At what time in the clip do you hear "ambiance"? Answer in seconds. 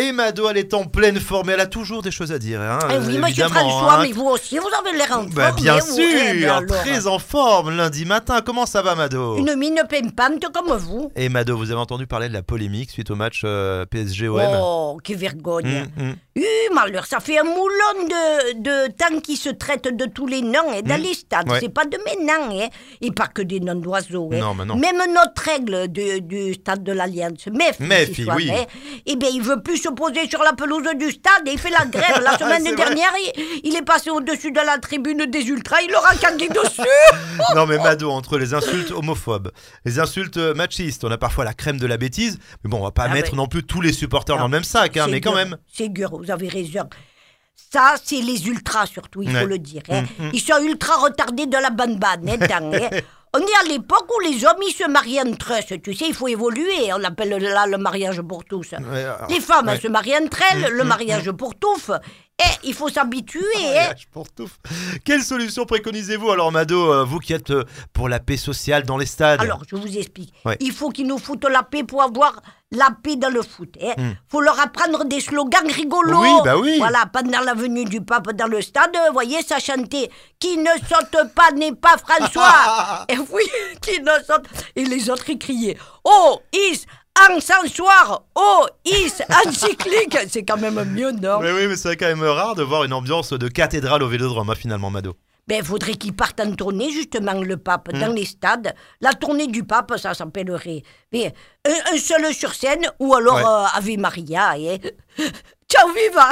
92.92-93.32